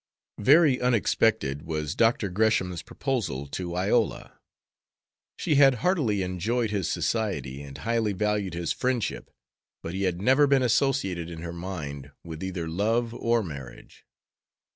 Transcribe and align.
Very 0.39 0.81
unexpected 0.81 1.61
was 1.61 1.93
Dr. 1.93 2.29
Gresham's 2.29 2.81
proposal 2.81 3.45
to 3.49 3.75
Iola. 3.75 4.39
She 5.37 5.53
had 5.61 5.75
heartily 5.85 6.23
enjoyed 6.23 6.71
his 6.71 6.89
society 6.89 7.61
and 7.61 7.77
highly 7.77 8.13
valued 8.13 8.55
his 8.55 8.71
friendship, 8.73 9.29
but 9.83 9.93
he 9.93 10.01
had 10.05 10.19
never 10.19 10.47
been 10.47 10.63
associated 10.63 11.29
in 11.29 11.43
her 11.43 11.53
mind 11.53 12.09
with 12.23 12.41
either 12.43 12.67
love 12.67 13.13
or 13.13 13.43
marriage. 13.43 14.03